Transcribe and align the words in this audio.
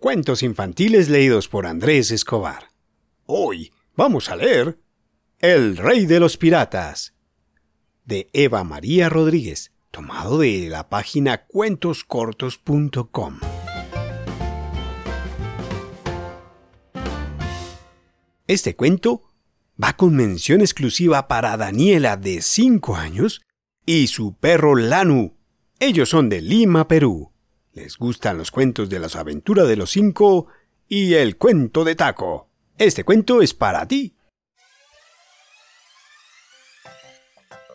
Cuentos 0.00 0.44
infantiles 0.44 1.08
leídos 1.08 1.48
por 1.48 1.66
Andrés 1.66 2.12
Escobar. 2.12 2.68
Hoy 3.26 3.72
vamos 3.96 4.30
a 4.30 4.36
leer 4.36 4.78
El 5.40 5.76
Rey 5.76 6.06
de 6.06 6.20
los 6.20 6.36
Piratas 6.36 7.16
de 8.04 8.30
Eva 8.32 8.62
María 8.62 9.08
Rodríguez, 9.08 9.72
tomado 9.90 10.38
de 10.38 10.68
la 10.68 10.88
página 10.88 11.46
cuentoscortos.com. 11.46 13.40
Este 18.46 18.76
cuento 18.76 19.24
va 19.82 19.94
con 19.94 20.14
mención 20.14 20.60
exclusiva 20.60 21.26
para 21.26 21.56
Daniela 21.56 22.16
de 22.16 22.40
5 22.40 22.94
años 22.94 23.42
y 23.84 24.06
su 24.06 24.36
perro 24.36 24.76
Lanu. 24.76 25.36
Ellos 25.80 26.08
son 26.08 26.28
de 26.28 26.40
Lima, 26.40 26.86
Perú. 26.86 27.32
Les 27.78 27.96
gustan 27.96 28.36
los 28.36 28.50
cuentos 28.50 28.90
de 28.90 28.98
las 28.98 29.14
aventuras 29.14 29.68
de 29.68 29.76
los 29.76 29.92
cinco 29.92 30.48
y 30.88 31.14
el 31.14 31.36
cuento 31.36 31.84
de 31.84 31.94
taco. 31.94 32.50
Este 32.76 33.04
cuento 33.04 33.40
es 33.40 33.54
para 33.54 33.86
ti. 33.86 34.16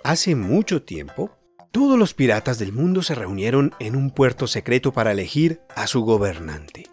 Hace 0.03 0.35
mucho 0.35 0.83
tiempo, 0.83 1.31
todos 1.71 1.97
los 1.97 2.13
piratas 2.13 2.59
del 2.59 2.73
mundo 2.73 3.01
se 3.01 3.15
reunieron 3.15 3.73
en 3.79 3.95
un 3.95 4.11
puerto 4.11 4.45
secreto 4.45 4.91
para 4.91 5.13
elegir 5.13 5.61
a 5.73 5.87
su 5.87 6.01
gobernante. 6.01 6.89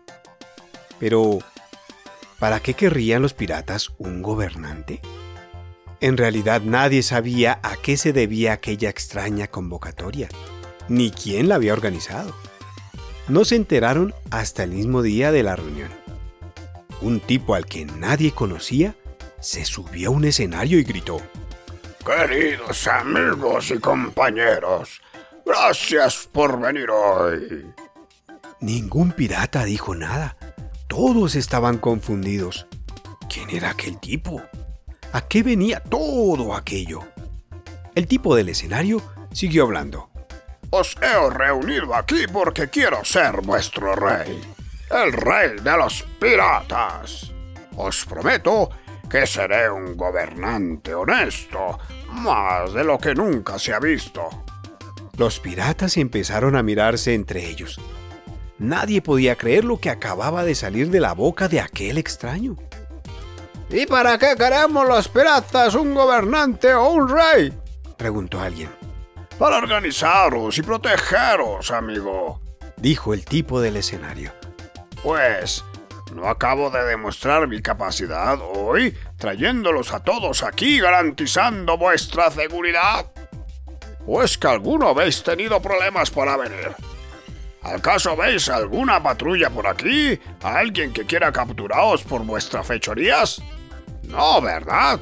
Pero, 1.01 1.41
¿para 2.39 2.61
qué 2.61 2.75
querrían 2.75 3.23
los 3.23 3.35
piratas 3.35 3.91
un 3.99 4.23
gobernante? 4.23 5.01
En 6.01 6.17
realidad 6.17 6.63
nadie 6.63 7.03
sabía 7.03 7.59
a 7.65 7.77
qué 7.77 7.97
se 7.97 8.13
debía 8.13 8.53
aquella 8.53 8.89
extraña 8.89 9.49
convocatoria, 9.49 10.29
ni 10.89 11.11
quién 11.11 11.49
la 11.49 11.57
había 11.57 11.73
organizado 11.73 12.33
no 13.31 13.45
se 13.45 13.57
enteraron 13.57 14.13
hasta 14.31 14.65
el 14.65 14.73
mismo 14.73 15.03
día 15.03 15.33
de 15.33 15.43
la 15.43 15.57
reunión. 15.57 15.91
Un 17.01 17.21
tipo 17.21 17.55
al 17.55 17.65
que 17.65 17.85
nadie 17.87 18.33
conocía 18.33 18.97
se 19.41 19.65
subió 19.65 20.09
a 20.09 20.13
un 20.13 20.25
escenario 20.25 20.79
y 20.79 20.83
gritó, 20.83 21.21
Queridos 22.05 22.87
amigos 22.89 23.71
y 23.71 23.79
compañeros, 23.79 25.01
gracias 25.47 26.29
por 26.31 26.61
venir 26.61 26.91
hoy. 26.91 27.67
Ningún 28.61 29.13
pirata 29.13 29.65
dijo 29.65 29.95
nada. 29.95 30.37
Todos 30.89 31.37
estaban 31.37 31.79
confundidos. 31.79 32.67
¿Quién 33.33 33.49
era 33.51 33.71
aquel 33.71 33.99
tipo? 33.99 34.43
¿A 35.13 35.21
qué 35.23 35.43
venía 35.43 35.81
todo 35.81 36.55
aquello? 36.55 37.01
El 37.95 38.07
tipo 38.07 38.35
del 38.35 38.49
escenario 38.49 39.01
siguió 39.33 39.63
hablando. 39.63 40.10
Os 40.73 40.95
he 41.03 41.31
reunido 41.31 41.97
aquí 41.97 42.27
porque 42.33 42.69
quiero 42.69 43.05
ser 43.05 43.41
vuestro 43.43 43.97
rey, 43.97 44.41
el 44.89 45.13
rey 45.13 45.57
de 45.61 45.77
los 45.77 46.05
piratas. 46.21 47.33
Os 47.77 48.05
prometo 48.05 48.71
que 49.11 49.27
seré 49.27 49.69
un 49.69 49.97
gobernante 49.97 50.95
honesto, 50.95 51.77
más 52.13 52.73
de 52.73 52.85
lo 52.85 52.99
que 52.99 53.17
nunca 53.17 53.59
se 53.59 53.75
ha 53.75 53.81
visto. 53.81 54.29
Los 55.17 55.41
piratas 55.41 55.97
empezaron 55.97 56.55
a 56.55 56.63
mirarse 56.63 57.15
entre 57.15 57.51
ellos. 57.51 57.81
Nadie 58.59 59.03
podía 59.03 59.35
creer 59.35 59.65
lo 59.65 59.81
que 59.81 59.91
acababa 59.91 60.45
de 60.45 60.55
salir 60.55 60.91
de 60.91 61.01
la 61.01 61.15
boca 61.15 61.49
de 61.49 61.61
aquel 61.61 61.99
extraño. 61.99 62.55
¿Y 63.71 63.87
para 63.87 64.19
qué 64.19 64.37
queremos 64.39 64.87
los 64.87 65.09
piratas 65.09 65.75
un 65.75 65.95
gobernante 65.95 66.73
o 66.75 66.91
un 66.91 67.09
rey? 67.09 67.53
preguntó 67.97 68.41
alguien 68.41 68.71
para 69.41 69.57
organizaros 69.57 70.59
y 70.59 70.63
protegeros, 70.63 71.71
amigo, 71.71 72.43
dijo 72.77 73.15
el 73.15 73.25
tipo 73.25 73.59
del 73.59 73.79
escenario. 73.79 74.35
Pues, 75.03 75.65
¿no 76.15 76.29
acabo 76.29 76.69
de 76.69 76.85
demostrar 76.85 77.49
mi 77.49 77.63
capacidad 77.63 78.39
hoy, 78.39 78.95
trayéndolos 79.17 79.95
a 79.95 80.01
todos 80.01 80.43
aquí 80.43 80.79
garantizando 80.79 81.79
vuestra 81.79 82.31
seguridad? 82.31 83.11
¿O 84.07 84.23
es 84.23 84.37
que 84.37 84.47
alguno 84.47 84.89
habéis 84.89 85.23
tenido 85.23 85.63
problemas 85.63 86.11
para 86.11 86.37
venir? 86.37 86.77
¿Acaso 87.63 88.15
veis 88.19 88.51
alguna 88.51 89.03
patrulla 89.03 89.49
por 89.49 89.67
aquí? 89.67 90.21
¿Alguien 90.43 90.93
que 90.93 91.07
quiera 91.07 91.33
capturaros 91.33 92.05
por 92.05 92.27
vuestras 92.27 92.67
fechorías? 92.67 93.41
No, 94.03 94.43
¿verdad? 94.43 95.01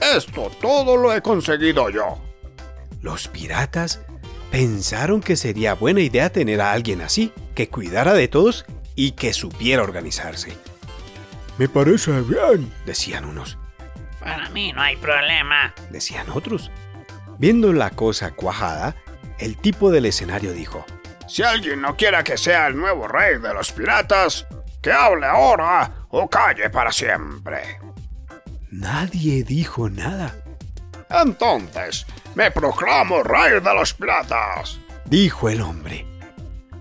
Esto 0.00 0.52
todo 0.60 0.96
lo 0.96 1.12
he 1.12 1.20
conseguido 1.20 1.90
yo. 1.90 2.25
Los 3.00 3.28
piratas 3.28 4.00
pensaron 4.50 5.20
que 5.20 5.36
sería 5.36 5.74
buena 5.74 6.00
idea 6.00 6.30
tener 6.30 6.60
a 6.60 6.72
alguien 6.72 7.02
así, 7.02 7.32
que 7.54 7.68
cuidara 7.68 8.14
de 8.14 8.28
todos 8.28 8.64
y 8.94 9.12
que 9.12 9.32
supiera 9.32 9.82
organizarse. 9.82 10.56
Me 11.58 11.68
parece 11.68 12.12
bien, 12.22 12.72
decían 12.84 13.24
unos. 13.24 13.58
Para 14.20 14.48
mí 14.50 14.72
no 14.72 14.82
hay 14.82 14.96
problema, 14.96 15.74
decían 15.90 16.26
otros. 16.30 16.70
Viendo 17.38 17.72
la 17.72 17.90
cosa 17.90 18.32
cuajada, 18.32 18.96
el 19.38 19.56
tipo 19.56 19.90
del 19.90 20.06
escenario 20.06 20.52
dijo, 20.52 20.84
Si 21.28 21.42
alguien 21.42 21.80
no 21.80 21.96
quiera 21.96 22.24
que 22.24 22.36
sea 22.36 22.66
el 22.66 22.76
nuevo 22.76 23.06
rey 23.08 23.38
de 23.38 23.52
los 23.54 23.72
piratas, 23.72 24.46
que 24.82 24.92
hable 24.92 25.26
ahora 25.26 26.06
o 26.10 26.28
calle 26.28 26.70
para 26.70 26.92
siempre. 26.92 27.78
Nadie 28.70 29.42
dijo 29.42 29.88
nada. 29.88 30.34
Entonces, 31.10 32.06
me 32.34 32.50
proclamo 32.50 33.22
rey 33.22 33.60
de 33.60 33.74
los 33.74 33.94
piratas, 33.94 34.78
dijo 35.04 35.48
el 35.48 35.60
hombre. 35.60 36.04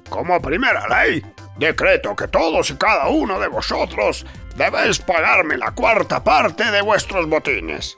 Como 0.09 0.41
primera 0.41 0.88
ley, 0.88 1.24
decreto 1.58 2.16
que 2.16 2.28
todos 2.28 2.69
y 2.69 2.75
cada 2.75 3.08
uno 3.08 3.40
de 3.40 3.47
vosotros 3.47 4.25
debéis 4.56 5.00
pagarme 5.00 5.58
la 5.58 5.72
cuarta 5.72 6.24
parte 6.24 6.69
de 6.72 6.81
vuestros 6.81 7.28
botines. 7.28 7.96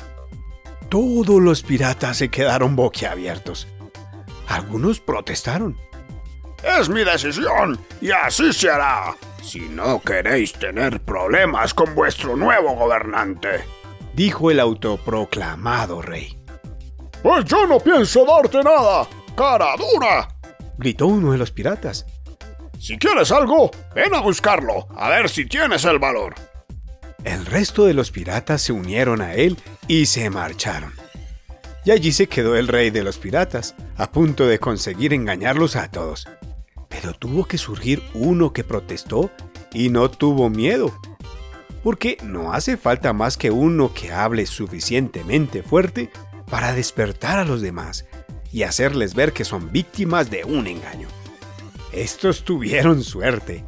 Todos 0.90 1.42
los 1.42 1.64
piratas 1.64 2.18
se 2.18 2.30
quedaron 2.30 2.76
boquiabiertos. 2.76 3.68
Algunos 4.48 5.00
protestaron. 5.00 5.78
Es 6.64 6.90
mi 6.90 7.04
decisión 7.04 7.80
y 8.02 8.12
así 8.12 8.52
se 8.54 8.70
hará, 8.70 9.16
si 9.44 9.60
no 9.70 10.02
queréis 10.02 10.54
tener 10.54 11.02
problemas 11.02 11.74
con 11.74 11.94
vuestro 11.94 12.36
nuevo 12.36 12.74
gobernante, 12.76 13.64
dijo 14.18 14.50
el 14.50 14.60
autoproclamado 14.60 16.02
rey. 16.02 16.36
Pues 17.22 17.46
yo 17.46 17.68
no 17.68 17.80
pienso 17.80 18.26
darte 18.26 18.64
nada, 18.64 19.08
cara 19.36 19.76
dura, 19.78 20.28
gritó 20.78 21.06
uno 21.06 21.32
de 21.34 21.38
los 21.38 21.52
piratas. 21.52 22.06
Si 22.80 22.98
quieres 22.98 23.32
algo, 23.32 23.70
ven 23.94 24.16
a 24.16 24.22
buscarlo, 24.22 24.88
a 24.96 25.10
ver 25.10 25.30
si 25.30 25.46
tienes 25.46 25.86
el 25.86 26.00
valor. 26.00 26.34
El 27.24 27.46
resto 27.46 27.86
de 27.86 27.94
los 27.94 28.10
piratas 28.10 28.64
se 28.64 28.74
unieron 28.74 29.22
a 29.22 29.36
él 29.36 29.58
y 29.88 30.08
se 30.08 30.30
marcharon. 30.32 30.94
Y 31.86 31.92
allí 31.92 32.12
se 32.12 32.28
quedó 32.28 32.56
el 32.56 32.68
rey 32.68 32.90
de 32.90 33.04
los 33.04 33.20
piratas, 33.20 33.76
a 33.98 34.12
punto 34.12 34.48
de 34.48 34.60
conseguir 34.60 35.14
engañarlos 35.14 35.76
a 35.76 35.90
todos. 35.92 36.28
Pero 36.90 37.14
tuvo 37.14 37.46
que 37.46 37.58
surgir 37.60 38.02
uno 38.14 38.52
que 38.52 38.64
protestó 38.64 39.30
y 39.74 39.90
no 39.90 40.10
tuvo 40.10 40.50
miedo. 40.50 40.92
Porque 41.88 42.18
no 42.22 42.52
hace 42.52 42.76
falta 42.76 43.14
más 43.14 43.38
que 43.38 43.50
uno 43.50 43.94
que 43.94 44.12
hable 44.12 44.46
suficientemente 44.46 45.64
fuerte 45.64 46.10
para 46.52 46.74
despertar 46.74 47.40
a 47.40 47.46
los 47.46 47.62
demás 47.62 48.06
y 48.52 48.64
hacerles 48.64 49.16
ver 49.16 49.32
que 49.32 49.46
son 49.46 49.72
víctimas 49.72 50.30
de 50.30 50.44
un 50.44 50.68
engaño. 50.68 51.08
Estos 51.94 52.44
tuvieron 52.44 53.04
suerte. 53.04 53.64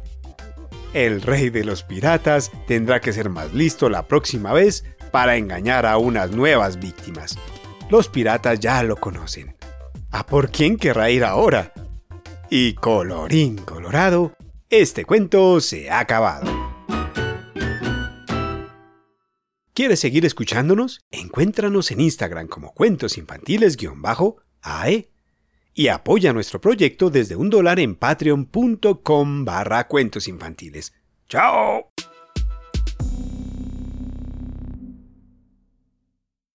El 0.92 1.22
rey 1.22 1.48
de 1.48 1.64
los 1.64 1.82
piratas 1.82 2.52
tendrá 2.66 3.00
que 3.00 3.14
ser 3.14 3.30
más 3.30 3.54
listo 3.54 3.88
la 3.88 4.06
próxima 4.06 4.52
vez 4.52 4.84
para 5.10 5.38
engañar 5.38 5.86
a 5.86 5.96
unas 5.96 6.30
nuevas 6.30 6.78
víctimas. 6.78 7.38
Los 7.88 8.10
piratas 8.10 8.60
ya 8.60 8.82
lo 8.82 8.96
conocen. 8.96 9.56
¿A 10.10 10.26
por 10.26 10.50
quién 10.50 10.76
querrá 10.76 11.08
ir 11.08 11.24
ahora? 11.24 11.72
Y 12.50 12.74
colorín 12.74 13.56
colorado, 13.56 14.36
este 14.68 15.06
cuento 15.06 15.58
se 15.62 15.88
ha 15.88 16.00
acabado. 16.00 16.49
¿Quieres 19.74 20.00
seguir 20.00 20.26
escuchándonos? 20.26 21.00
Encuéntranos 21.10 21.90
en 21.90 22.00
Instagram 22.00 22.48
como 22.48 22.74
cuentos 22.74 23.16
infantiles-ae 23.18 25.10
y 25.72 25.88
apoya 25.88 26.32
nuestro 26.32 26.60
proyecto 26.60 27.10
desde 27.10 27.36
un 27.36 27.50
dólar 27.50 27.78
en 27.78 27.94
patreon.com 27.94 29.44
barra. 29.44 29.86
¡Chao! 31.28 31.92